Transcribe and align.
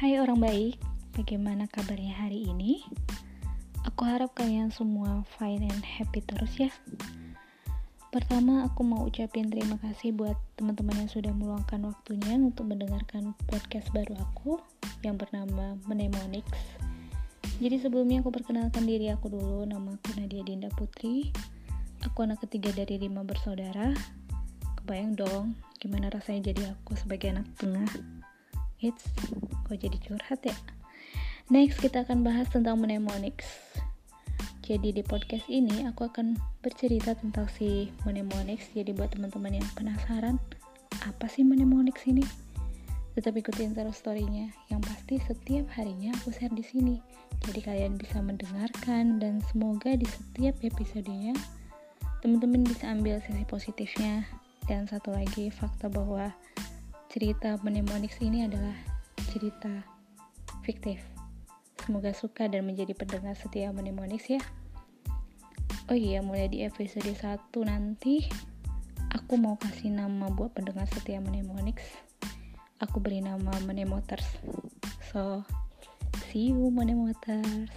Hai 0.00 0.16
orang 0.16 0.40
baik, 0.40 0.80
bagaimana 1.12 1.68
kabarnya 1.68 2.16
hari 2.16 2.48
ini? 2.48 2.80
Aku 3.84 4.08
harap 4.08 4.32
kalian 4.32 4.72
semua 4.72 5.28
fine 5.36 5.68
and 5.68 5.84
happy 5.84 6.24
terus 6.24 6.56
ya. 6.56 6.72
Pertama, 8.08 8.64
aku 8.64 8.80
mau 8.80 9.04
ucapin 9.04 9.52
terima 9.52 9.76
kasih 9.76 10.16
buat 10.16 10.40
teman-teman 10.56 11.04
yang 11.04 11.10
sudah 11.12 11.36
meluangkan 11.36 11.84
waktunya 11.84 12.32
untuk 12.32 12.72
mendengarkan 12.72 13.36
podcast 13.44 13.92
baru 13.92 14.16
aku 14.16 14.56
yang 15.04 15.20
bernama 15.20 15.76
Mnemonix. 15.84 16.48
Jadi 17.60 17.76
sebelumnya 17.76 18.24
aku 18.24 18.32
perkenalkan 18.32 18.88
diri 18.88 19.12
aku 19.12 19.28
dulu, 19.28 19.68
nama 19.68 20.00
aku 20.00 20.16
Nadia 20.16 20.40
Dinda 20.40 20.72
Putri. 20.80 21.28
Aku 22.08 22.24
anak 22.24 22.40
ketiga 22.48 22.72
dari 22.72 22.96
lima 22.96 23.20
bersaudara. 23.20 23.92
Kebayang 24.80 25.12
dong, 25.12 25.60
gimana 25.76 26.08
rasanya 26.08 26.56
jadi 26.56 26.72
aku 26.72 26.96
sebagai 26.96 27.36
anak 27.36 27.52
tengah. 27.60 27.84
It's 28.80 29.04
kok 29.68 29.76
jadi 29.76 30.00
curhat 30.00 30.40
ya? 30.40 30.56
Next 31.52 31.84
kita 31.84 32.08
akan 32.08 32.24
bahas 32.24 32.48
tentang 32.48 32.80
mnemonics. 32.80 33.44
Jadi 34.64 34.96
di 34.96 35.04
podcast 35.04 35.44
ini 35.52 35.84
aku 35.84 36.08
akan 36.08 36.40
bercerita 36.64 37.12
tentang 37.12 37.44
si 37.52 37.92
mnemonics. 38.08 38.72
Jadi 38.72 38.96
buat 38.96 39.12
teman-teman 39.12 39.60
yang 39.60 39.68
penasaran, 39.76 40.40
apa 41.04 41.26
sih 41.28 41.44
mnemonics 41.44 42.08
ini? 42.08 42.24
Tetap 43.12 43.36
ikutin 43.36 43.76
terus 43.76 44.00
storynya. 44.00 44.48
Yang 44.72 44.80
pasti 44.88 45.14
setiap 45.28 45.68
harinya 45.76 46.16
aku 46.16 46.32
share 46.32 46.54
di 46.56 46.64
sini. 46.64 46.96
Jadi 47.44 47.60
kalian 47.60 48.00
bisa 48.00 48.24
mendengarkan 48.24 49.20
dan 49.20 49.44
semoga 49.52 49.92
di 49.92 50.08
setiap 50.08 50.56
episodenya 50.64 51.36
teman-teman 52.24 52.64
bisa 52.64 52.88
ambil 52.88 53.20
sisi 53.28 53.44
positifnya. 53.44 54.24
Dan 54.64 54.88
satu 54.88 55.12
lagi 55.12 55.52
fakta 55.52 55.92
bahwa 55.92 56.32
cerita 57.10 57.58
mnemonics 57.66 58.22
ini 58.22 58.46
adalah 58.46 58.78
cerita 59.34 59.82
fiktif. 60.62 61.02
Semoga 61.82 62.14
suka 62.14 62.46
dan 62.46 62.62
menjadi 62.62 62.94
pendengar 62.94 63.34
setia 63.34 63.74
mnemonics 63.74 64.30
ya. 64.30 64.38
Oh 65.90 65.98
iya, 65.98 66.22
mulai 66.22 66.46
di 66.46 66.62
episode 66.62 67.10
1 67.10 67.50
nanti 67.66 68.30
aku 69.10 69.34
mau 69.34 69.58
kasih 69.58 69.90
nama 69.90 70.30
buat 70.30 70.54
pendengar 70.54 70.86
setia 70.86 71.18
mnemonics. 71.18 71.82
Aku 72.78 73.02
beri 73.02 73.20
nama 73.26 73.52
Mnemoters. 73.66 74.24
So, 75.10 75.42
see 76.30 76.54
you 76.54 76.70
Mnemoters. 76.70 77.74